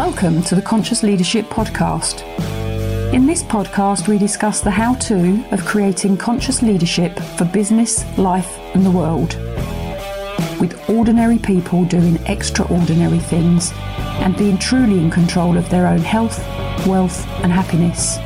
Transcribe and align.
Welcome 0.00 0.42
to 0.44 0.54
the 0.54 0.62
Conscious 0.62 1.02
Leadership 1.02 1.44
Podcast. 1.50 2.22
In 3.12 3.26
this 3.26 3.42
podcast, 3.42 4.08
we 4.08 4.16
discuss 4.16 4.62
the 4.62 4.70
how 4.70 4.94
to 4.94 5.44
of 5.50 5.66
creating 5.66 6.16
conscious 6.16 6.62
leadership 6.62 7.20
for 7.36 7.44
business, 7.44 8.02
life, 8.16 8.58
and 8.72 8.84
the 8.86 8.90
world. 8.90 9.34
With 10.58 10.88
ordinary 10.88 11.36
people 11.38 11.84
doing 11.84 12.16
extraordinary 12.24 13.18
things 13.18 13.72
and 14.22 14.34
being 14.38 14.56
truly 14.56 14.98
in 14.98 15.10
control 15.10 15.58
of 15.58 15.68
their 15.68 15.86
own 15.86 15.98
health, 16.00 16.38
wealth, 16.86 17.28
and 17.44 17.52
happiness. 17.52 18.16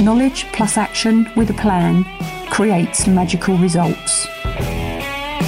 Knowledge 0.00 0.44
plus 0.52 0.76
action 0.76 1.28
with 1.34 1.50
a 1.50 1.54
plan 1.54 2.04
creates 2.50 3.08
magical 3.08 3.58
results. 3.58 4.28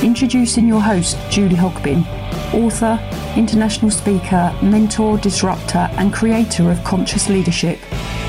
Introducing 0.05 0.69
your 0.69 0.83
host, 0.83 1.17
Julie 1.31 1.57
Hogbin, 1.57 2.05
author, 2.53 3.01
international 3.39 3.91
speaker, 3.91 4.55
mentor, 4.61 5.17
disruptor, 5.17 5.89
and 5.93 6.13
creator 6.13 6.71
of 6.71 6.85
conscious 6.85 7.31
leadership, 7.31 7.79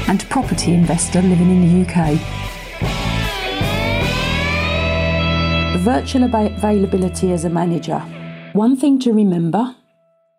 and 0.07 0.23
property 0.29 0.73
investor 0.73 1.21
living 1.21 1.49
in 1.49 1.61
the 1.67 1.85
UK. 1.85 2.17
Virtual 5.81 6.23
availability 6.23 7.34
as 7.34 7.43
a 7.43 7.49
manager. 7.49 7.99
One 8.53 8.77
thing 8.77 8.98
to 8.99 9.12
remember, 9.12 9.76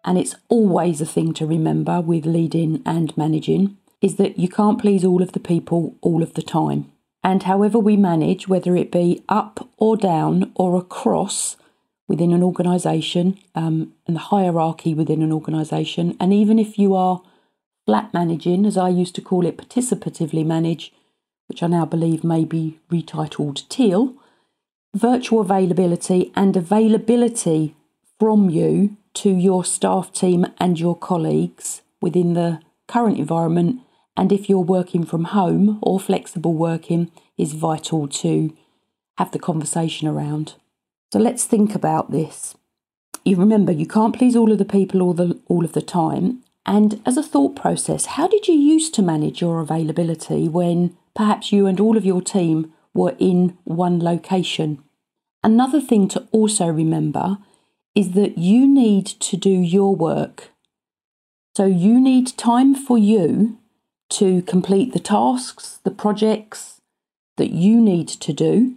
and 0.06 0.16
it's 0.16 0.36
always 0.48 1.02
a 1.02 1.06
thing 1.06 1.34
to 1.34 1.44
remember 1.44 2.00
with 2.00 2.24
leading 2.24 2.82
and 2.86 3.14
managing, 3.14 3.76
is 4.00 4.16
that 4.16 4.38
you 4.38 4.48
can't 4.48 4.80
please 4.80 5.04
all 5.04 5.20
of 5.20 5.32
the 5.32 5.40
people 5.40 5.98
all 6.00 6.22
of 6.22 6.32
the 6.32 6.40
time. 6.40 6.90
And 7.26 7.42
however 7.42 7.78
we 7.78 7.96
manage, 7.96 8.48
whether 8.48 8.74
it 8.76 8.90
be 8.90 9.22
up 9.28 9.68
or 9.76 9.96
down 9.96 10.52
or 10.54 10.78
across, 10.78 11.56
within 12.08 12.32
an 12.32 12.42
organisation 12.42 13.38
um, 13.54 13.92
and 14.06 14.16
the 14.16 14.20
hierarchy 14.20 14.94
within 14.94 15.22
an 15.22 15.32
organisation. 15.32 16.16
And 16.20 16.32
even 16.32 16.58
if 16.58 16.78
you 16.78 16.94
are 16.94 17.22
flat 17.84 18.12
managing, 18.14 18.64
as 18.64 18.76
I 18.76 18.88
used 18.88 19.14
to 19.16 19.20
call 19.20 19.46
it, 19.46 19.56
participatively 19.56 20.44
manage, 20.44 20.92
which 21.48 21.62
I 21.62 21.66
now 21.66 21.84
believe 21.84 22.22
may 22.22 22.44
be 22.44 22.78
retitled 22.90 23.68
Teal, 23.68 24.14
virtual 24.94 25.40
availability 25.40 26.32
and 26.34 26.56
availability 26.56 27.74
from 28.18 28.50
you 28.50 28.96
to 29.14 29.30
your 29.30 29.64
staff 29.64 30.12
team 30.12 30.46
and 30.58 30.78
your 30.78 30.96
colleagues 30.96 31.82
within 32.00 32.34
the 32.34 32.60
current 32.86 33.18
environment. 33.18 33.80
And 34.16 34.32
if 34.32 34.48
you're 34.48 34.60
working 34.60 35.04
from 35.04 35.24
home 35.24 35.78
or 35.82 36.00
flexible 36.00 36.54
working, 36.54 37.10
is 37.36 37.52
vital 37.52 38.08
to 38.08 38.56
have 39.18 39.30
the 39.30 39.38
conversation 39.38 40.08
around. 40.08 40.54
So 41.12 41.18
let's 41.18 41.44
think 41.44 41.74
about 41.74 42.10
this. 42.10 42.56
You 43.24 43.36
remember 43.36 43.72
you 43.72 43.86
can't 43.86 44.16
please 44.16 44.36
all 44.36 44.52
of 44.52 44.58
the 44.58 44.64
people 44.64 45.02
all 45.02 45.12
the 45.12 45.40
all 45.48 45.64
of 45.64 45.72
the 45.72 45.82
time. 45.82 46.42
And 46.64 47.00
as 47.06 47.16
a 47.16 47.22
thought 47.22 47.54
process, 47.54 48.06
how 48.06 48.26
did 48.26 48.48
you 48.48 48.54
used 48.54 48.94
to 48.94 49.02
manage 49.02 49.40
your 49.40 49.60
availability 49.60 50.48
when 50.48 50.96
perhaps 51.14 51.52
you 51.52 51.66
and 51.66 51.78
all 51.78 51.96
of 51.96 52.04
your 52.04 52.20
team 52.20 52.72
were 52.92 53.14
in 53.18 53.56
one 53.64 54.00
location? 54.00 54.82
Another 55.44 55.80
thing 55.80 56.08
to 56.08 56.26
also 56.32 56.66
remember 56.66 57.38
is 57.94 58.12
that 58.12 58.36
you 58.36 58.66
need 58.66 59.06
to 59.06 59.36
do 59.36 59.50
your 59.50 59.94
work. 59.94 60.50
So 61.56 61.66
you 61.66 62.00
need 62.00 62.36
time 62.36 62.74
for 62.74 62.98
you 62.98 63.58
to 64.10 64.42
complete 64.42 64.92
the 64.92 65.00
tasks, 65.00 65.80
the 65.84 65.90
projects 65.90 66.80
that 67.36 67.50
you 67.50 67.80
need 67.80 68.08
to 68.08 68.32
do 68.32 68.76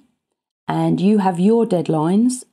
and 0.68 1.00
you 1.02 1.18
have 1.20 1.40
your 1.40 1.66
deadlines. 1.66 2.44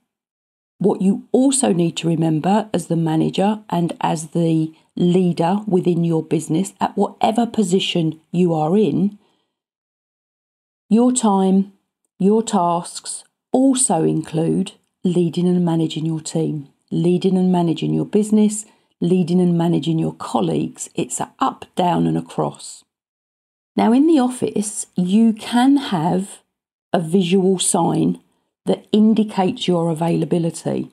What 0.79 1.01
you 1.01 1.27
also 1.33 1.73
need 1.73 1.97
to 1.99 2.09
remember 2.09 2.69
as 2.73 2.89
the 2.89 2.97
manager 2.97 3.61
and 3.71 3.97
as 4.01 4.29
the 4.29 4.75
leader 4.95 5.61
within 5.67 6.05
your 6.05 6.23
business, 6.23 6.73
at 6.81 6.97
whatever 6.97 7.47
position 7.47 8.21
you 8.31 8.55
are 8.55 8.77
in, 8.77 9.19
your 10.89 11.13
time, 11.13 11.73
your 12.19 12.43
tasks 12.43 13.25
also 13.53 14.05
include 14.05 14.73
leading 15.03 15.47
and 15.49 15.65
managing 15.65 16.07
your 16.07 16.21
team, 16.21 16.69
leading 16.91 17.37
and 17.37 17.51
managing 17.51 17.93
your 17.93 18.07
business, 18.07 18.65
leading 19.01 19.41
and 19.41 19.57
managing 19.57 19.99
your 19.99 20.15
colleagues. 20.15 20.89
It's 20.95 21.21
a 21.21 21.33
up, 21.39 21.67
down, 21.75 22.07
and 22.07 22.17
across. 22.17 22.85
Now, 23.77 23.93
in 23.93 24.07
the 24.07 24.19
office, 24.19 24.87
you 24.97 25.33
can 25.33 25.77
have 25.77 26.43
a 26.93 27.01
visual 27.01 27.59
sign 27.59 28.21
that 28.65 28.87
indicates 28.93 29.69
your 29.69 29.91
availability. 29.91 30.91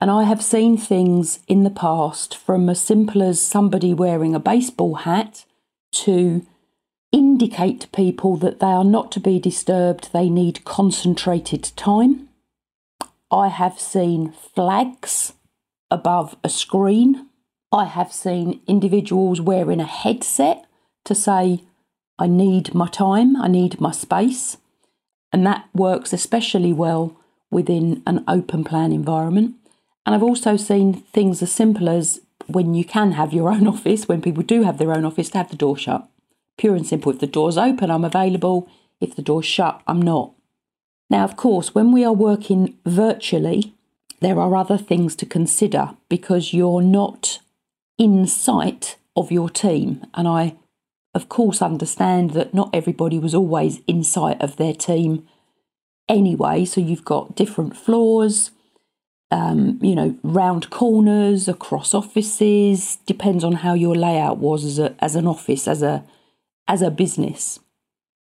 And 0.00 0.10
I 0.10 0.24
have 0.24 0.42
seen 0.42 0.76
things 0.76 1.40
in 1.48 1.64
the 1.64 1.70
past 1.70 2.36
from 2.36 2.68
as 2.68 2.80
simple 2.80 3.22
as 3.22 3.40
somebody 3.40 3.92
wearing 3.92 4.34
a 4.34 4.40
baseball 4.40 4.94
hat 4.96 5.44
to 5.92 6.46
indicate 7.12 7.80
to 7.80 7.88
people 7.88 8.36
that 8.36 8.60
they 8.60 8.66
are 8.66 8.84
not 8.84 9.10
to 9.12 9.20
be 9.20 9.38
disturbed, 9.38 10.12
they 10.12 10.28
need 10.28 10.64
concentrated 10.64 11.72
time. 11.76 12.28
I 13.30 13.48
have 13.48 13.78
seen 13.78 14.32
flags 14.32 15.34
above 15.90 16.36
a 16.44 16.48
screen. 16.48 17.26
I 17.72 17.84
have 17.84 18.12
seen 18.12 18.60
individuals 18.66 19.40
wearing 19.40 19.78
a 19.78 19.84
headset 19.84 20.66
to 21.04 21.14
say, 21.14 21.62
I 22.18 22.26
need 22.26 22.74
my 22.74 22.88
time, 22.88 23.36
I 23.36 23.46
need 23.46 23.80
my 23.80 23.92
space. 23.92 24.56
And 25.32 25.46
that 25.46 25.68
works 25.72 26.12
especially 26.12 26.72
well 26.72 27.16
within 27.48 28.02
an 28.06 28.24
open 28.26 28.64
plan 28.64 28.90
environment. 28.92 29.54
And 30.04 30.16
I've 30.16 30.22
also 30.22 30.56
seen 30.56 30.94
things 30.94 31.42
as 31.42 31.52
simple 31.52 31.88
as 31.88 32.20
when 32.48 32.74
you 32.74 32.84
can 32.84 33.12
have 33.12 33.32
your 33.32 33.52
own 33.52 33.66
office, 33.74 34.08
when 34.08 34.20
people 34.20 34.42
do 34.42 34.64
have 34.64 34.78
their 34.78 34.92
own 34.92 35.04
office, 35.04 35.30
to 35.30 35.38
have 35.38 35.50
the 35.50 35.56
door 35.56 35.76
shut. 35.76 36.08
Pure 36.58 36.74
and 36.74 36.86
simple. 36.86 37.12
If 37.12 37.20
the 37.20 37.28
door's 37.28 37.56
open, 37.56 37.88
I'm 37.88 38.04
available. 38.04 38.68
If 39.00 39.14
the 39.14 39.22
door's 39.22 39.46
shut, 39.46 39.80
I'm 39.86 40.02
not. 40.02 40.32
Now, 41.08 41.22
of 41.22 41.36
course, 41.36 41.72
when 41.72 41.92
we 41.92 42.04
are 42.04 42.12
working 42.12 42.76
virtually, 42.84 43.74
there 44.20 44.40
are 44.40 44.56
other 44.56 44.76
things 44.76 45.14
to 45.16 45.26
consider 45.26 45.90
because 46.08 46.52
you're 46.52 46.82
not 46.82 47.38
in 48.00 48.26
sight 48.26 48.96
of 49.14 49.30
your 49.30 49.48
team. 49.48 50.04
And 50.14 50.26
I 50.26 50.56
of 51.14 51.28
course, 51.28 51.60
understand 51.60 52.30
that 52.30 52.54
not 52.54 52.70
everybody 52.72 53.18
was 53.18 53.34
always 53.34 53.80
in 53.86 54.04
sight 54.04 54.40
of 54.40 54.56
their 54.56 54.74
team 54.74 55.26
anyway. 56.08 56.64
So 56.64 56.80
you've 56.80 57.04
got 57.04 57.34
different 57.34 57.76
floors, 57.76 58.52
um, 59.30 59.78
you 59.82 59.94
know, 59.94 60.16
round 60.22 60.70
corners 60.70 61.48
across 61.48 61.94
offices. 61.94 62.98
Depends 63.06 63.42
on 63.42 63.54
how 63.54 63.74
your 63.74 63.96
layout 63.96 64.38
was 64.38 64.64
as 64.64 64.78
a 64.78 64.94
as 65.00 65.16
an 65.16 65.26
office, 65.26 65.66
as 65.66 65.82
a 65.82 66.04
as 66.68 66.80
a 66.80 66.90
business. 66.90 67.58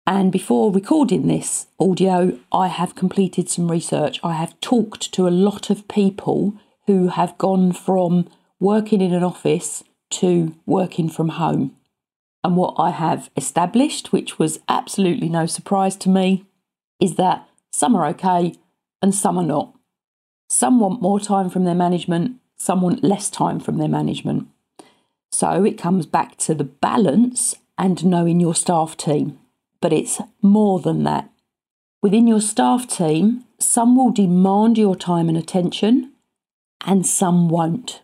And 0.05 0.33
before 0.33 0.69
recording 0.69 1.27
this 1.27 1.67
audio, 1.79 2.37
I 2.51 2.67
have 2.67 2.95
completed 2.95 3.49
some 3.49 3.71
research. 3.71 4.19
I 4.21 4.33
have 4.33 4.59
talked 4.59 5.13
to 5.13 5.25
a 5.25 5.29
lot 5.29 5.69
of 5.69 5.87
people 5.87 6.55
who 6.87 7.07
have 7.07 7.37
gone 7.37 7.71
from 7.71 8.27
working 8.63 9.01
in 9.01 9.13
an 9.13 9.23
office 9.23 9.83
to 10.09 10.55
working 10.65 11.09
from 11.09 11.29
home. 11.29 11.75
And 12.45 12.55
what 12.55 12.75
I 12.77 12.91
have 12.91 13.29
established, 13.35 14.13
which 14.13 14.39
was 14.39 14.59
absolutely 14.69 15.27
no 15.27 15.45
surprise 15.45 15.97
to 15.97 16.09
me, 16.09 16.45
is 16.99 17.15
that 17.15 17.47
some 17.73 17.93
are 17.93 18.05
okay 18.07 18.53
and 19.01 19.13
some 19.13 19.37
are 19.37 19.45
not. 19.45 19.75
Some 20.49 20.79
want 20.79 21.01
more 21.01 21.19
time 21.19 21.49
from 21.49 21.65
their 21.65 21.75
management, 21.75 22.37
some 22.57 22.81
want 22.81 23.03
less 23.03 23.29
time 23.29 23.59
from 23.59 23.79
their 23.79 23.89
management. 23.89 24.47
So 25.29 25.65
it 25.65 25.77
comes 25.77 26.05
back 26.05 26.37
to 26.37 26.55
the 26.55 26.63
balance 26.63 27.55
and 27.77 28.05
knowing 28.05 28.39
your 28.39 28.55
staff 28.55 28.95
team. 28.95 29.39
But 29.81 29.91
it's 29.91 30.21
more 30.41 30.79
than 30.79 31.03
that. 31.03 31.29
Within 32.01 32.27
your 32.27 32.39
staff 32.39 32.87
team, 32.87 33.43
some 33.59 33.97
will 33.97 34.11
demand 34.11 34.77
your 34.77 34.95
time 34.95 35.27
and 35.27 35.37
attention, 35.37 36.13
and 36.85 37.05
some 37.05 37.49
won't. 37.49 38.01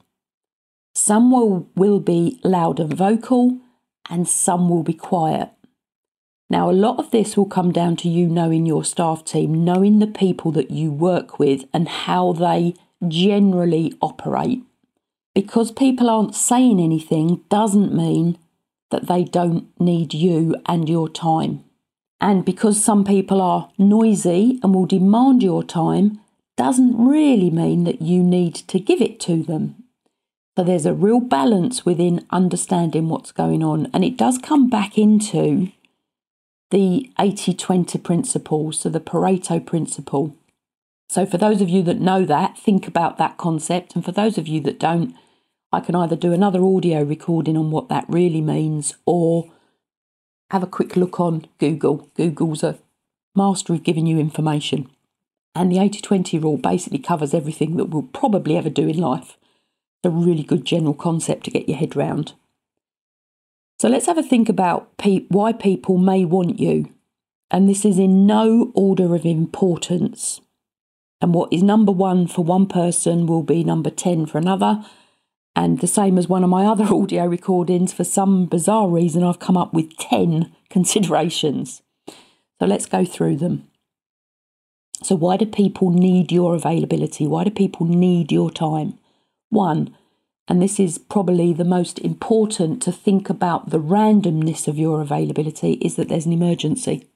Some 1.09 1.31
will, 1.31 1.67
will 1.75 1.99
be 1.99 2.39
loud 2.43 2.79
and 2.79 2.93
vocal, 2.93 3.57
and 4.11 4.27
some 4.27 4.69
will 4.69 4.83
be 4.83 4.93
quiet. 4.93 5.49
Now, 6.51 6.69
a 6.69 6.81
lot 6.85 6.99
of 6.99 7.09
this 7.09 7.35
will 7.35 7.47
come 7.47 7.71
down 7.71 7.95
to 7.95 8.07
you 8.07 8.27
knowing 8.27 8.67
your 8.67 8.83
staff 8.83 9.25
team, 9.25 9.65
knowing 9.65 9.97
the 9.97 10.05
people 10.05 10.51
that 10.51 10.69
you 10.69 10.91
work 10.91 11.39
with 11.39 11.65
and 11.73 11.89
how 11.89 12.33
they 12.33 12.75
generally 13.07 13.91
operate. 14.03 14.61
Because 15.33 15.71
people 15.71 16.11
aren't 16.11 16.35
saying 16.35 16.79
anything 16.79 17.41
doesn't 17.49 17.91
mean 17.91 18.37
that 18.91 19.07
they 19.07 19.23
don't 19.23 19.67
need 19.79 20.13
you 20.13 20.57
and 20.67 20.87
your 20.87 21.09
time. 21.09 21.63
And 22.21 22.45
because 22.45 22.85
some 22.85 23.03
people 23.03 23.41
are 23.41 23.71
noisy 23.79 24.59
and 24.61 24.75
will 24.75 24.85
demand 24.85 25.41
your 25.41 25.63
time 25.63 26.19
doesn't 26.55 26.95
really 27.03 27.49
mean 27.49 27.85
that 27.85 27.99
you 27.99 28.21
need 28.21 28.53
to 28.53 28.79
give 28.79 29.01
it 29.01 29.19
to 29.21 29.41
them. 29.41 29.78
So 30.59 30.65
there's 30.65 30.85
a 30.85 30.93
real 30.93 31.21
balance 31.21 31.85
within 31.85 32.27
understanding 32.31 33.07
what's 33.07 33.31
going 33.31 33.63
on. 33.63 33.89
And 33.93 34.03
it 34.03 34.17
does 34.17 34.37
come 34.37 34.69
back 34.69 34.97
into 34.97 35.71
the 36.69 37.09
80 37.17 37.53
20 37.53 37.97
principle, 37.99 38.73
so 38.73 38.89
the 38.89 38.99
Pareto 38.99 39.65
principle. 39.65 40.35
So 41.07 41.25
for 41.25 41.37
those 41.37 41.61
of 41.61 41.69
you 41.69 41.81
that 41.83 42.01
know 42.01 42.25
that, 42.25 42.57
think 42.57 42.89
about 42.89 43.17
that 43.17 43.37
concept. 43.37 43.95
And 43.95 44.03
for 44.03 44.11
those 44.11 44.37
of 44.37 44.49
you 44.49 44.59
that 44.63 44.81
don't, 44.81 45.15
I 45.71 45.79
can 45.79 45.95
either 45.95 46.17
do 46.17 46.33
another 46.33 46.61
audio 46.61 47.03
recording 47.03 47.55
on 47.55 47.71
what 47.71 47.87
that 47.87 48.03
really 48.09 48.41
means 48.41 48.95
or 49.05 49.49
have 50.51 50.61
a 50.61 50.67
quick 50.67 50.97
look 50.97 51.21
on 51.21 51.45
Google. 51.57 52.09
Google's 52.17 52.63
a 52.63 52.79
master 53.33 53.71
of 53.71 53.83
giving 53.85 54.07
you 54.07 54.19
information. 54.19 54.89
And 55.55 55.71
the 55.71 55.79
80 55.79 56.01
20 56.01 56.37
rule 56.37 56.57
basically 56.57 56.99
covers 56.99 57.33
everything 57.33 57.77
that 57.77 57.85
we'll 57.85 58.09
probably 58.11 58.57
ever 58.57 58.69
do 58.69 58.89
in 58.89 58.97
life. 58.97 59.37
It's 60.01 60.13
a 60.13 60.15
really 60.15 60.43
good 60.43 60.65
general 60.65 60.93
concept 60.93 61.43
to 61.45 61.51
get 61.51 61.67
your 61.67 61.77
head 61.77 61.95
round. 61.95 62.33
So 63.79 63.87
let's 63.87 64.05
have 64.05 64.17
a 64.17 64.23
think 64.23 64.49
about 64.49 64.97
pe- 64.97 65.25
why 65.29 65.53
people 65.53 65.97
may 65.97 66.25
want 66.25 66.59
you. 66.59 66.93
And 67.51 67.67
this 67.67 67.83
is 67.83 67.97
in 67.97 68.25
no 68.25 68.71
order 68.75 69.15
of 69.15 69.25
importance. 69.25 70.41
And 71.21 71.33
what 71.33 71.51
is 71.51 71.63
number 71.63 71.91
one 71.91 72.27
for 72.27 72.43
one 72.43 72.65
person 72.65 73.25
will 73.25 73.43
be 73.43 73.63
number 73.63 73.89
10 73.89 74.25
for 74.27 74.37
another. 74.37 74.83
And 75.55 75.79
the 75.79 75.87
same 75.87 76.17
as 76.17 76.29
one 76.29 76.43
of 76.43 76.49
my 76.49 76.65
other 76.65 76.85
audio 76.93 77.25
recordings, 77.25 77.91
for 77.91 78.03
some 78.03 78.45
bizarre 78.45 78.87
reason, 78.87 79.23
I've 79.23 79.39
come 79.39 79.57
up 79.57 79.73
with 79.73 79.97
10 79.97 80.53
considerations. 80.69 81.81
So 82.07 82.65
let's 82.65 82.85
go 82.85 83.03
through 83.03 83.37
them. 83.37 83.67
So, 85.01 85.15
why 85.15 85.37
do 85.37 85.45
people 85.45 85.91
need 85.91 86.29
your 86.29 86.55
availability? 86.55 87.25
Why 87.25 87.45
do 87.45 87.51
people 87.51 87.85
need 87.85 88.33
your 88.33 88.51
time? 88.51 88.99
One, 89.49 89.95
and 90.47 90.61
this 90.61 90.79
is 90.79 90.97
probably 90.97 91.53
the 91.53 91.63
most 91.63 91.99
important 91.99 92.81
to 92.83 92.91
think 92.91 93.29
about 93.29 93.69
the 93.69 93.79
randomness 93.79 94.67
of 94.67 94.77
your 94.77 95.01
availability, 95.01 95.73
is 95.73 95.95
that 95.95 96.09
there's 96.09 96.25
an 96.25 96.33
emergency. 96.33 97.07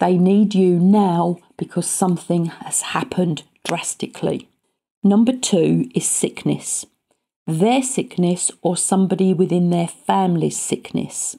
They 0.00 0.16
need 0.16 0.54
you 0.54 0.78
now 0.78 1.38
because 1.56 1.88
something 1.88 2.46
has 2.46 2.80
happened 2.82 3.42
drastically. 3.64 4.48
Number 5.04 5.32
two 5.32 5.88
is 5.94 6.06
sickness. 6.06 6.86
Their 7.46 7.82
sickness 7.82 8.50
or 8.62 8.76
somebody 8.76 9.34
within 9.34 9.70
their 9.70 9.88
family's 9.88 10.58
sickness. 10.58 11.36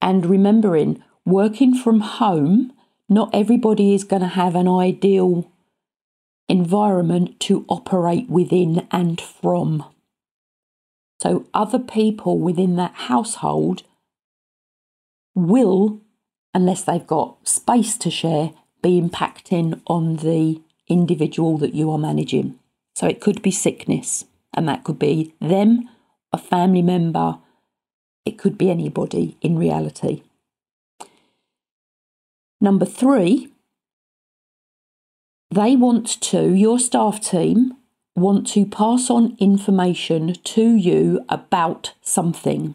And 0.00 0.26
remembering, 0.26 1.02
working 1.24 1.74
from 1.74 2.00
home, 2.00 2.72
not 3.08 3.30
everybody 3.34 3.94
is 3.94 4.04
going 4.04 4.22
to 4.22 4.28
have 4.28 4.54
an 4.54 4.68
ideal 4.68 5.50
environment 6.48 7.40
to 7.40 7.64
operate 7.68 8.28
within 8.28 8.86
and 8.90 9.20
from. 9.20 9.84
So, 11.20 11.46
other 11.54 11.78
people 11.78 12.38
within 12.38 12.76
that 12.76 12.94
household 12.94 13.82
will, 15.34 16.00
unless 16.52 16.82
they've 16.82 17.06
got 17.06 17.48
space 17.48 17.96
to 17.98 18.10
share, 18.10 18.52
be 18.82 19.00
impacting 19.00 19.80
on 19.86 20.16
the 20.16 20.60
individual 20.88 21.56
that 21.58 21.74
you 21.74 21.90
are 21.90 21.98
managing. 21.98 22.58
So, 22.94 23.06
it 23.06 23.20
could 23.20 23.40
be 23.40 23.50
sickness, 23.50 24.26
and 24.52 24.68
that 24.68 24.84
could 24.84 24.98
be 24.98 25.34
them, 25.40 25.88
a 26.32 26.38
family 26.38 26.82
member, 26.82 27.38
it 28.26 28.38
could 28.38 28.58
be 28.58 28.70
anybody 28.70 29.36
in 29.40 29.58
reality. 29.58 30.22
Number 32.60 32.86
three, 32.86 33.53
they 35.54 35.76
want 35.76 36.20
to, 36.20 36.52
your 36.52 36.78
staff 36.78 37.20
team 37.20 37.74
want 38.16 38.46
to 38.48 38.66
pass 38.66 39.08
on 39.08 39.36
information 39.38 40.34
to 40.42 40.74
you 40.74 41.24
about 41.28 41.94
something. 42.02 42.74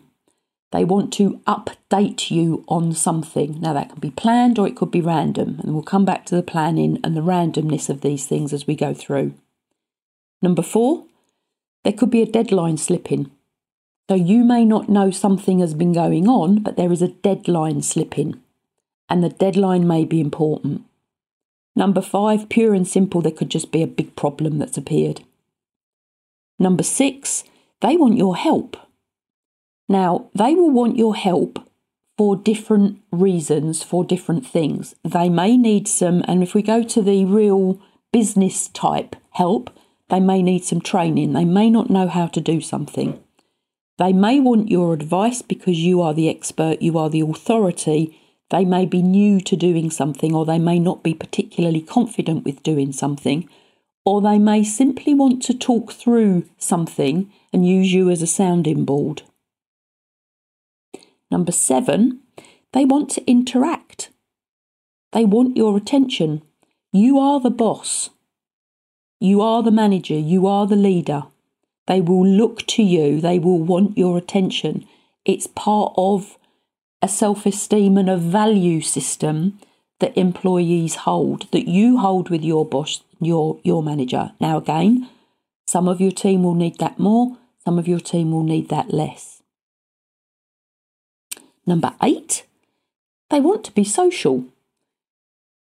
They 0.72 0.86
want 0.86 1.12
to 1.14 1.42
update 1.48 2.32
you 2.32 2.64
on 2.68 2.94
something. 2.94 3.60
Now, 3.60 3.74
that 3.74 3.90
can 3.90 4.00
be 4.00 4.12
planned 4.12 4.60
or 4.60 4.68
it 4.68 4.76
could 4.76 4.92
be 4.92 5.02
random, 5.02 5.60
and 5.62 5.74
we'll 5.74 5.84
come 5.84 6.06
back 6.06 6.26
to 6.28 6.36
the 6.36 6.44
planning 6.44 7.00
and 7.04 7.18
the 7.18 7.22
randomness 7.22 7.90
of 7.90 8.02
these 8.02 8.28
things 8.28 8.54
as 8.54 8.68
we 8.68 8.76
go 8.76 8.94
through. 8.94 9.34
Number 10.42 10.62
four, 10.62 11.06
there 11.84 11.94
could 11.94 12.12
be 12.12 12.22
a 12.22 12.32
deadline 12.32 12.78
slipping. 12.78 13.32
So, 14.10 14.16
you 14.16 14.44
may 14.44 14.64
not 14.64 14.90
know 14.90 15.12
something 15.12 15.60
has 15.60 15.74
been 15.74 15.94
going 15.94 16.28
on, 16.28 16.60
but 16.60 16.78
there 16.78 16.92
is 16.92 17.02
a 17.02 17.10
deadline 17.10 17.82
slipping, 17.82 18.40
and 19.10 19.24
the 19.24 19.30
deadline 19.30 19.88
may 19.88 20.06
be 20.06 20.22
important. 20.22 20.86
Number 21.80 22.02
five, 22.02 22.50
pure 22.50 22.74
and 22.74 22.86
simple, 22.86 23.22
there 23.22 23.32
could 23.32 23.50
just 23.50 23.72
be 23.72 23.82
a 23.82 23.88
big 23.88 24.14
problem 24.18 24.58
that's 24.58 24.78
appeared. 24.78 25.22
Number 26.60 26.84
six, 26.84 27.46
they 27.80 27.96
want 27.96 28.18
your 28.18 28.36
help. 28.36 28.76
Now, 29.88 30.30
they 30.36 30.56
will 30.56 30.72
want 30.72 30.98
your 30.98 31.16
help 31.16 31.66
for 32.18 32.36
different 32.36 33.00
reasons, 33.14 33.82
for 33.82 34.04
different 34.04 34.46
things. 34.46 34.94
They 35.06 35.30
may 35.30 35.56
need 35.56 35.88
some, 35.88 36.22
and 36.28 36.44
if 36.44 36.54
we 36.54 36.62
go 36.62 36.84
to 36.84 37.02
the 37.02 37.24
real 37.24 37.80
business 38.12 38.68
type 38.68 39.16
help, 39.30 39.70
they 40.10 40.20
may 40.20 40.42
need 40.42 40.66
some 40.66 40.82
training. 40.82 41.32
They 41.32 41.46
may 41.46 41.70
not 41.70 41.90
know 41.90 42.10
how 42.10 42.28
to 42.28 42.42
do 42.42 42.60
something. 42.60 43.24
They 43.98 44.12
may 44.12 44.42
want 44.42 44.70
your 44.70 44.94
advice 44.94 45.42
because 45.42 45.80
you 45.80 46.02
are 46.02 46.14
the 46.14 46.28
expert, 46.28 46.82
you 46.82 46.98
are 46.98 47.10
the 47.10 47.22
authority, 47.22 48.20
they 48.50 48.66
may 48.66 48.86
be 48.86 49.02
new 49.02 49.40
to 49.42 49.56
doing 49.56 49.92
something, 49.92 50.34
or 50.34 50.46
they 50.46 50.60
may 50.60 50.80
not 50.80 51.04
be 51.04 51.14
particularly 51.14 51.82
confident 51.82 52.44
with 52.46 52.64
doing 52.64 52.92
something, 52.92 53.48
or 54.06 54.22
they 54.22 54.40
may 54.40 54.64
simply 54.64 55.14
want 55.14 55.44
to 55.44 55.54
talk 55.54 55.92
through 55.92 56.46
something 56.58 57.32
and 57.54 57.68
use 57.68 57.94
you 57.94 58.10
as 58.10 58.22
a 58.22 58.28
sounding 58.28 58.86
board. 58.86 59.22
Number 61.30 61.52
seven, 61.52 62.22
they 62.74 62.86
want 62.86 63.12
to 63.12 63.30
interact. 63.30 64.10
They 65.12 65.26
want 65.26 65.58
your 65.58 65.78
attention. 65.78 66.42
You 66.92 67.20
are 67.20 67.40
the 67.40 67.52
boss. 67.52 68.10
You 69.20 69.42
are 69.42 69.62
the 69.62 69.72
manager. 69.72 70.18
You 70.18 70.48
are 70.48 70.66
the 70.66 70.76
leader. 70.76 71.26
They 71.86 72.02
will 72.02 72.26
look 72.26 72.66
to 72.68 72.82
you. 72.82 73.22
They 73.22 73.38
will 73.38 73.60
want 73.60 73.96
your 73.96 74.18
attention. 74.18 74.88
It's 75.24 75.46
part 75.46 75.94
of 75.98 76.39
a 77.02 77.08
self 77.08 77.46
esteem 77.46 77.98
and 77.98 78.10
a 78.10 78.18
value 78.18 78.82
system 78.82 79.60
that 80.00 80.18
employees 80.18 80.96
hold, 80.96 81.52
that 81.52 81.68
you 81.68 81.98
hold 81.98 82.30
with 82.30 82.44
your 82.44 82.66
boss, 82.66 83.04
your, 83.20 83.60
your 83.64 83.84
manager. 83.84 84.32
Now, 84.40 84.58
again, 84.58 85.10
some 85.68 85.88
of 85.88 86.02
your 86.02 86.12
team 86.12 86.44
will 86.44 86.56
need 86.56 86.80
that 86.80 87.00
more, 87.00 87.38
some 87.66 87.78
of 87.78 87.88
your 87.88 88.00
team 88.00 88.32
will 88.32 88.44
need 88.44 88.70
that 88.70 88.92
less. 88.92 89.42
Number 91.66 91.94
eight, 92.02 92.46
they 93.30 93.40
want 93.40 93.64
to 93.66 93.72
be 93.72 93.84
social. 93.84 94.46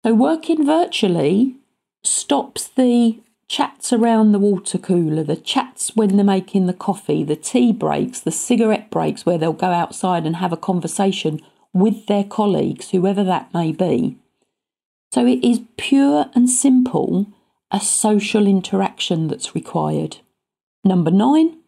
So, 0.04 0.14
working 0.14 0.64
virtually 0.64 1.56
stops 2.02 2.68
the 2.68 3.18
chats 3.48 3.92
around 3.92 4.32
the 4.32 4.38
water 4.38 4.78
cooler, 4.78 5.24
the 5.24 5.36
chats 5.36 5.96
when 5.96 6.16
they're 6.16 6.24
making 6.24 6.66
the 6.66 6.74
coffee, 6.74 7.24
the 7.24 7.36
tea 7.36 7.72
breaks, 7.72 8.20
the 8.20 8.30
cigarette 8.30 8.90
breaks 8.90 9.24
where 9.24 9.38
they'll 9.38 9.52
go 9.52 9.72
outside 9.72 10.26
and 10.26 10.36
have 10.36 10.52
a 10.52 10.56
conversation 10.56 11.40
with 11.72 12.06
their 12.06 12.24
colleagues, 12.24 12.90
whoever 12.90 13.24
that 13.24 13.52
may 13.54 13.72
be. 13.72 14.16
So 15.12 15.26
it 15.26 15.42
is 15.42 15.62
pure 15.76 16.30
and 16.34 16.48
simple 16.48 17.26
a 17.70 17.80
social 17.80 18.46
interaction 18.46 19.28
that's 19.28 19.54
required. 19.54 20.18
Number 20.84 21.10
nine, 21.10 21.58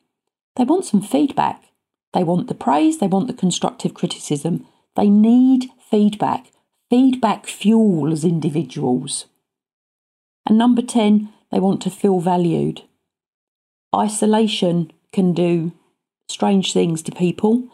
they 0.57 0.65
want 0.65 0.85
some 0.87 1.03
feedback. 1.03 1.65
They 2.13 2.25
want 2.25 2.49
the 2.49 2.55
praise, 2.55 2.99
they 2.99 3.07
want 3.07 3.27
the 3.27 3.35
constructive 3.35 3.95
criticism. 3.95 4.67
They 4.97 5.09
need 5.09 5.71
feedback. 5.91 6.53
Feedback 6.89 7.47
fuels 7.47 8.25
individuals. 8.25 9.27
And 10.47 10.59
number 10.59 10.83
10, 10.83 11.29
they 11.51 11.61
want 11.61 11.81
to 11.83 11.91
feel 11.91 12.21
valued. 12.21 12.83
Isolation 13.95 14.93
can 15.13 15.33
do 15.33 15.73
strange 16.29 16.73
things 16.73 17.03
to 17.03 17.13
people. 17.13 17.69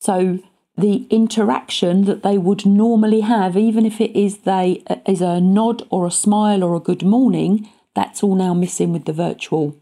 So 0.00 0.38
the 0.76 1.06
interaction 1.10 2.06
that 2.06 2.22
they 2.22 2.38
would 2.38 2.64
normally 2.64 3.20
have, 3.20 3.56
even 3.56 3.84
if 3.84 4.00
it 4.00 4.18
is 4.18 4.38
they 4.38 4.82
is 5.06 5.20
a 5.20 5.40
nod 5.40 5.86
or 5.90 6.06
a 6.06 6.10
smile 6.10 6.64
or 6.64 6.74
a 6.74 6.80
good 6.80 7.02
morning, 7.02 7.68
that's 7.94 8.22
all 8.22 8.34
now 8.34 8.54
missing 8.54 8.92
with 8.92 9.04
the 9.04 9.12
virtual 9.12 9.76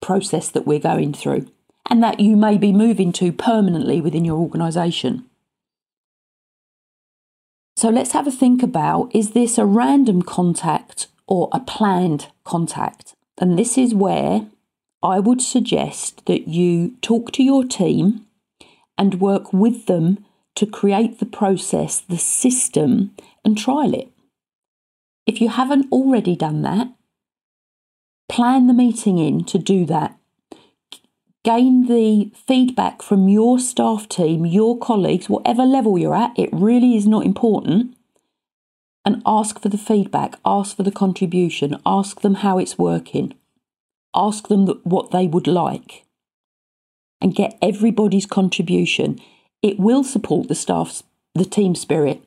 process 0.00 0.48
that 0.48 0.66
we're 0.66 0.78
going 0.78 1.12
through, 1.12 1.46
and 1.90 2.02
that 2.02 2.18
you 2.18 2.34
may 2.34 2.56
be 2.56 2.72
moving 2.72 3.12
to 3.12 3.30
permanently 3.30 4.00
within 4.00 4.24
your 4.24 4.38
organisation. 4.38 5.26
So 7.82 7.88
let's 7.88 8.12
have 8.12 8.28
a 8.28 8.30
think 8.30 8.62
about 8.62 9.10
is 9.12 9.32
this 9.32 9.58
a 9.58 9.66
random 9.66 10.22
contact 10.22 11.08
or 11.26 11.48
a 11.50 11.58
planned 11.58 12.28
contact? 12.44 13.16
And 13.38 13.58
this 13.58 13.76
is 13.76 13.92
where 13.92 14.46
I 15.02 15.18
would 15.18 15.42
suggest 15.42 16.24
that 16.26 16.46
you 16.46 16.94
talk 17.02 17.32
to 17.32 17.42
your 17.42 17.64
team 17.64 18.24
and 18.96 19.20
work 19.20 19.52
with 19.52 19.86
them 19.86 20.24
to 20.54 20.64
create 20.64 21.18
the 21.18 21.26
process, 21.26 21.98
the 21.98 22.18
system, 22.18 23.16
and 23.44 23.58
trial 23.58 23.94
it. 23.94 24.12
If 25.26 25.40
you 25.40 25.48
haven't 25.48 25.90
already 25.90 26.36
done 26.36 26.62
that, 26.62 26.86
plan 28.28 28.68
the 28.68 28.74
meeting 28.74 29.18
in 29.18 29.42
to 29.46 29.58
do 29.58 29.84
that 29.86 30.16
gain 31.44 31.86
the 31.86 32.30
feedback 32.46 33.02
from 33.02 33.28
your 33.28 33.58
staff 33.58 34.08
team, 34.08 34.46
your 34.46 34.78
colleagues, 34.78 35.28
whatever 35.28 35.64
level 35.64 35.98
you're 35.98 36.14
at, 36.14 36.32
it 36.38 36.50
really 36.52 36.96
is 36.96 37.06
not 37.06 37.26
important. 37.26 37.96
And 39.04 39.22
ask 39.26 39.60
for 39.60 39.68
the 39.68 39.78
feedback, 39.78 40.38
ask 40.44 40.76
for 40.76 40.84
the 40.84 40.92
contribution, 40.92 41.80
ask 41.84 42.20
them 42.20 42.36
how 42.36 42.58
it's 42.58 42.78
working. 42.78 43.34
ask 44.14 44.48
them 44.48 44.66
what 44.84 45.10
they 45.10 45.26
would 45.26 45.46
like, 45.46 46.04
and 47.20 47.34
get 47.34 47.58
everybody's 47.62 48.26
contribution. 48.26 49.18
It 49.62 49.78
will 49.78 50.04
support 50.04 50.48
the 50.48 50.54
staff's 50.54 51.02
the 51.34 51.44
team 51.44 51.74
spirit. 51.74 52.20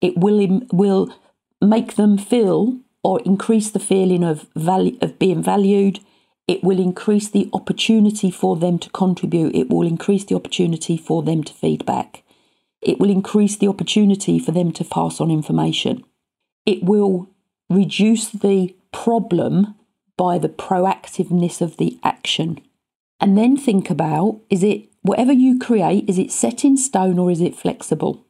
It 0.00 0.16
will 0.16 0.62
will 0.72 1.14
make 1.60 1.96
them 1.96 2.16
feel 2.16 2.78
or 3.02 3.20
increase 3.20 3.70
the 3.70 3.78
feeling 3.78 4.24
of 4.24 4.46
value 4.56 4.96
of 5.00 5.18
being 5.18 5.42
valued. 5.42 6.00
It 6.50 6.64
will 6.64 6.80
increase 6.80 7.28
the 7.28 7.48
opportunity 7.52 8.28
for 8.28 8.56
them 8.56 8.80
to 8.80 8.90
contribute. 8.90 9.54
It 9.54 9.70
will 9.70 9.86
increase 9.86 10.24
the 10.24 10.34
opportunity 10.34 10.96
for 10.96 11.22
them 11.22 11.44
to 11.44 11.52
feedback. 11.52 12.24
It 12.82 12.98
will 12.98 13.08
increase 13.08 13.56
the 13.56 13.68
opportunity 13.68 14.40
for 14.40 14.50
them 14.50 14.72
to 14.72 14.84
pass 14.84 15.20
on 15.20 15.30
information. 15.30 16.02
It 16.66 16.82
will 16.82 17.28
reduce 17.68 18.28
the 18.30 18.74
problem 18.92 19.76
by 20.16 20.38
the 20.38 20.48
proactiveness 20.48 21.60
of 21.60 21.76
the 21.76 22.00
action. 22.02 22.60
And 23.20 23.38
then 23.38 23.56
think 23.56 23.88
about 23.88 24.40
is 24.50 24.64
it 24.64 24.88
whatever 25.02 25.32
you 25.32 25.56
create, 25.56 26.08
is 26.08 26.18
it 26.18 26.32
set 26.32 26.64
in 26.64 26.76
stone 26.76 27.16
or 27.20 27.30
is 27.30 27.40
it 27.40 27.54
flexible? 27.54 28.26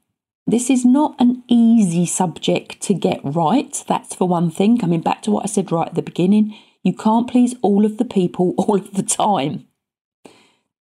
This 0.46 0.68
is 0.68 0.84
not 0.84 1.16
an 1.18 1.42
easy 1.48 2.04
subject 2.04 2.82
to 2.82 2.92
get 2.92 3.20
right. 3.24 3.82
That's 3.88 4.14
for 4.14 4.28
one 4.28 4.50
thing. 4.50 4.76
Coming 4.76 5.00
back 5.00 5.22
to 5.22 5.30
what 5.30 5.44
I 5.44 5.46
said 5.46 5.72
right 5.72 5.88
at 5.88 5.94
the 5.94 6.02
beginning, 6.02 6.54
you 6.82 6.94
can't 6.94 7.30
please 7.30 7.54
all 7.62 7.84
of 7.84 7.98
the 7.98 8.04
people 8.04 8.54
all 8.58 8.76
of 8.76 8.94
the 8.94 9.02
time. 9.02 9.66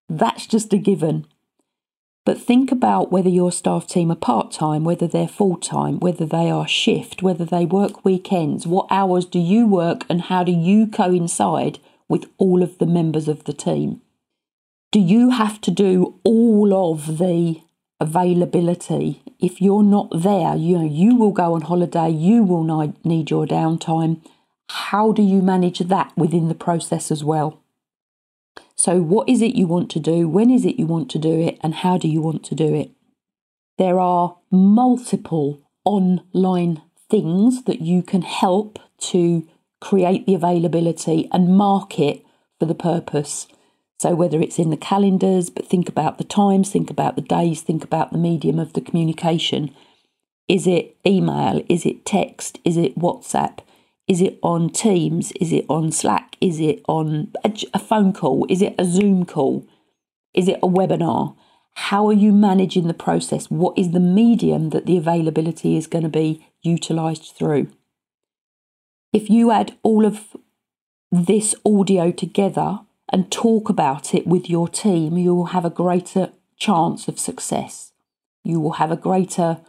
That's 0.10 0.48
just 0.48 0.74
a 0.74 0.78
given. 0.78 1.26
But 2.26 2.42
think 2.42 2.72
about 2.72 3.12
whether 3.12 3.30
your 3.30 3.54
staff 3.54 3.88
team 3.88 4.12
are 4.12 4.16
part 4.16 4.52
time, 4.52 4.84
whether 4.84 5.08
they're 5.08 5.30
full 5.30 5.56
time, 5.56 6.00
whether 6.00 6.26
they 6.26 6.50
are 6.50 6.68
shift, 6.68 7.24
whether 7.24 7.46
they 7.46 7.66
work 7.66 8.04
weekends, 8.04 8.68
what 8.68 8.88
hours 8.90 9.24
do 9.26 9.40
you 9.40 9.66
work, 9.66 10.04
and 10.10 10.24
how 10.24 10.44
do 10.44 10.52
you 10.52 10.88
coincide 10.88 11.80
with 12.10 12.26
all 12.38 12.62
of 12.62 12.80
the 12.80 12.86
members 12.86 13.30
of 13.30 13.46
the 13.46 13.54
team? 13.54 14.02
Do 14.92 15.00
you 15.00 15.30
have 15.30 15.62
to 15.62 15.72
do 15.72 16.20
all 16.24 16.74
of 16.74 17.18
the 17.18 17.62
availability. 18.00 19.22
If 19.40 19.62
you're 19.62 19.84
not 19.84 20.10
there, 20.14 20.56
you 20.56 20.78
know, 20.78 20.86
you 20.86 21.16
will 21.16 21.32
go 21.32 21.54
on 21.54 21.62
holiday, 21.62 22.10
you 22.10 22.44
will 22.44 22.64
need 23.04 23.30
your 23.30 23.46
downtime. 23.46 24.22
How 24.70 25.12
do 25.12 25.22
you 25.22 25.42
manage 25.42 25.80
that 25.80 26.12
within 26.18 26.48
the 26.48 26.56
process 26.56 27.12
as 27.12 27.24
well? 27.24 27.62
So, 28.76 29.02
what 29.02 29.28
is 29.28 29.42
it 29.42 29.56
you 29.56 29.66
want 29.68 29.90
to 29.92 30.00
do? 30.00 30.28
When 30.28 30.50
is 30.52 30.66
it 30.66 30.78
you 30.78 30.86
want 30.86 31.10
to 31.12 31.20
do 31.20 31.40
it? 31.40 31.58
And 31.62 31.76
how 31.76 31.98
do 31.98 32.08
you 32.08 32.22
want 32.22 32.44
to 32.46 32.56
do 32.56 32.76
it? 32.76 32.92
There 33.78 34.00
are 34.00 34.38
multiple 34.52 35.62
online 35.84 36.82
things 37.10 37.64
that 37.64 37.82
you 37.82 38.04
can 38.04 38.22
help 38.22 38.80
to 39.00 39.48
create 39.80 40.26
the 40.26 40.36
availability 40.36 41.30
and 41.32 41.56
market 41.56 42.24
for 42.60 42.66
the 42.66 42.76
purpose. 42.76 43.48
So, 44.00 44.14
whether 44.14 44.40
it's 44.42 44.60
in 44.60 44.70
the 44.70 44.78
calendars, 44.78 45.50
but 45.50 45.68
think 45.68 45.90
about 45.90 46.18
the 46.18 46.24
times, 46.24 46.70
think 46.70 46.92
about 46.92 47.16
the 47.16 47.22
days, 47.22 47.62
think 47.62 47.84
about 47.84 48.12
the 48.12 48.20
medium 48.20 48.60
of 48.60 48.74
the 48.74 48.82
communication. 48.82 49.74
Is 50.48 50.68
it 50.68 50.96
email? 51.06 51.64
Is 51.68 51.86
it 51.86 52.06
text? 52.06 52.60
Is 52.64 52.78
it 52.78 52.98
WhatsApp? 52.98 53.60
Is 54.08 54.22
it 54.22 54.40
on 54.42 54.70
Teams? 54.70 55.32
Is 55.34 55.52
it 55.52 55.66
on 55.70 55.92
Slack? 55.92 56.38
Is 56.40 56.60
it 56.60 56.84
on 56.88 57.34
a, 57.44 57.80
phone 57.80 58.14
call? 58.14 58.46
Is 58.50 58.62
it 58.62 58.76
a 58.78 58.86
Zoom 58.86 59.26
call? 59.26 59.68
Is 60.34 60.48
it 60.48 60.60
a 60.64 60.68
webinar? 60.68 61.36
How 61.74 62.08
are 62.08 62.14
you 62.14 62.32
managing 62.32 62.88
the 62.88 62.94
process? 62.94 63.52
What 63.52 63.78
is 63.78 63.92
the 63.92 64.00
medium 64.00 64.70
that 64.70 64.86
the 64.86 64.98
availability 64.98 65.76
is 65.78 65.88
going 65.88 66.04
to 66.04 66.10
be 66.10 66.46
utilised 66.62 67.36
through? 67.36 67.70
If 69.12 69.30
you 69.30 69.52
add 69.52 69.78
all 69.84 70.06
of 70.06 70.36
this 71.12 71.54
audio 71.66 72.12
together, 72.12 72.80
and 73.10 73.32
talk 73.32 73.70
about 73.70 74.14
it 74.14 74.28
with 74.28 74.50
your 74.50 74.68
team, 74.68 75.18
you 75.18 75.34
will 75.34 75.48
have 75.48 75.66
a 75.66 75.70
greater 75.70 76.32
chance 76.58 77.08
of 77.08 77.20
success. 77.20 77.94
You 78.44 78.60
will 78.60 78.74
have 78.74 78.92
a 78.92 78.98
greater 78.98 79.60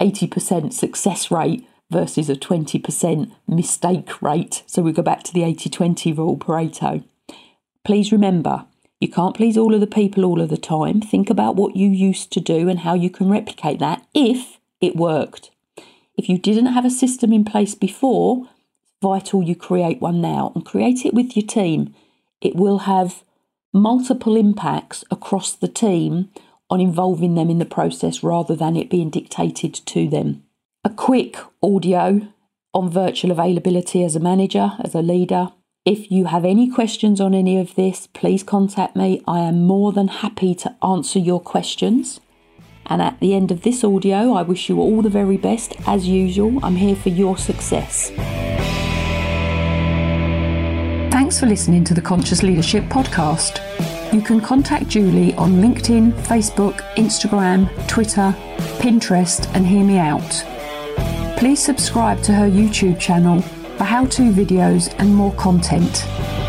80% 0.00 0.72
success 0.72 1.30
rate 1.30 1.66
versus 1.90 2.28
a 2.28 2.34
20% 2.34 3.32
mistake 3.46 4.22
rate. 4.22 4.62
So 4.66 4.82
we 4.82 4.92
go 4.92 5.02
back 5.02 5.22
to 5.24 5.32
the 5.32 5.44
80 5.44 5.70
20 5.70 6.12
rule, 6.12 6.36
Pareto. 6.36 7.04
Please 7.84 8.12
remember, 8.12 8.66
you 9.00 9.08
can't 9.08 9.36
please 9.36 9.56
all 9.56 9.74
of 9.74 9.80
the 9.80 9.86
people 9.86 10.24
all 10.24 10.40
of 10.40 10.50
the 10.50 10.56
time. 10.56 11.00
Think 11.00 11.30
about 11.30 11.56
what 11.56 11.76
you 11.76 11.88
used 11.88 12.32
to 12.32 12.40
do 12.40 12.68
and 12.68 12.80
how 12.80 12.94
you 12.94 13.10
can 13.10 13.30
replicate 13.30 13.78
that 13.78 14.06
if 14.14 14.58
it 14.80 14.96
worked. 14.96 15.50
If 16.16 16.28
you 16.28 16.38
didn't 16.38 16.66
have 16.66 16.84
a 16.84 16.90
system 16.90 17.32
in 17.32 17.44
place 17.44 17.74
before, 17.74 18.48
vital 19.00 19.42
you 19.42 19.54
create 19.54 20.00
one 20.00 20.20
now 20.20 20.52
and 20.54 20.66
create 20.66 21.06
it 21.06 21.14
with 21.14 21.36
your 21.36 21.46
team 21.46 21.94
it 22.40 22.56
will 22.56 22.80
have 22.80 23.24
multiple 23.72 24.36
impacts 24.36 25.04
across 25.10 25.52
the 25.52 25.68
team 25.68 26.30
on 26.70 26.80
involving 26.80 27.34
them 27.34 27.50
in 27.50 27.58
the 27.58 27.64
process 27.64 28.22
rather 28.22 28.54
than 28.54 28.76
it 28.76 28.90
being 28.90 29.10
dictated 29.10 29.74
to 29.74 30.08
them. 30.08 30.44
A 30.84 30.90
quick 30.90 31.36
audio 31.60 32.28
on 32.72 32.88
virtual 32.88 33.32
availability 33.32 34.04
as 34.04 34.14
a 34.14 34.20
manager, 34.20 34.74
as 34.78 34.94
a 34.94 35.02
leader. 35.02 35.48
If 35.84 36.12
you 36.12 36.26
have 36.26 36.44
any 36.44 36.70
questions 36.70 37.20
on 37.20 37.34
any 37.34 37.58
of 37.58 37.74
this, 37.74 38.06
please 38.06 38.44
contact 38.44 38.94
me. 38.94 39.20
I 39.26 39.40
am 39.40 39.66
more 39.66 39.90
than 39.90 40.06
happy 40.06 40.54
to 40.54 40.76
answer 40.80 41.18
your 41.18 41.40
questions. 41.40 42.20
And 42.86 43.02
at 43.02 43.18
the 43.18 43.34
end 43.34 43.50
of 43.50 43.62
this 43.62 43.82
audio, 43.82 44.34
I 44.34 44.42
wish 44.42 44.68
you 44.68 44.78
all 44.78 45.02
the 45.02 45.10
very 45.10 45.36
best. 45.36 45.74
As 45.84 46.06
usual, 46.06 46.64
I'm 46.64 46.76
here 46.76 46.94
for 46.94 47.08
your 47.08 47.36
success. 47.36 48.10
Thanks 51.10 51.40
for 51.40 51.46
listening 51.46 51.82
to 51.84 51.94
the 51.94 52.00
Conscious 52.00 52.44
Leadership 52.44 52.84
Podcast. 52.84 53.60
You 54.12 54.22
can 54.22 54.40
contact 54.40 54.86
Julie 54.86 55.34
on 55.34 55.54
LinkedIn, 55.54 56.12
Facebook, 56.22 56.80
Instagram, 56.94 57.68
Twitter, 57.88 58.32
Pinterest, 58.78 59.52
and 59.56 59.66
hear 59.66 59.84
me 59.84 59.98
out. 59.98 60.44
Please 61.38 61.62
subscribe 61.62 62.20
to 62.24 62.34
her 62.34 62.50
YouTube 62.50 62.98
channel 62.98 63.42
for 63.76 63.84
how 63.84 64.04
to 64.06 64.32
videos 64.32 64.92
and 64.98 65.14
more 65.14 65.32
content. 65.34 66.04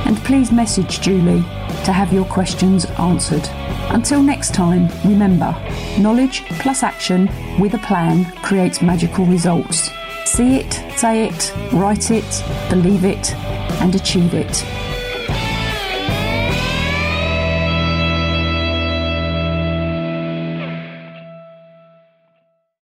And 0.08 0.18
please 0.26 0.52
message 0.52 1.00
Julie 1.00 1.44
to 1.86 1.94
have 1.94 2.12
your 2.12 2.26
questions 2.26 2.86
answered. 2.98 3.48
Until 3.92 4.24
next 4.24 4.56
time, 4.56 4.88
remember 5.06 5.56
knowledge 6.00 6.44
plus 6.58 6.82
action 6.82 7.30
with 7.60 7.76
a 7.76 7.78
plan 7.78 8.26
creates 8.42 8.82
magical 8.82 9.28
results. 9.28 9.92
See 10.26 10.56
it, 10.56 10.74
say 10.98 11.28
it, 11.28 11.54
write 11.72 12.10
it, 12.10 12.44
believe 12.72 13.06
it, 13.06 13.36
and 13.82 13.94
achieve 13.94 14.34
it. 14.34 14.66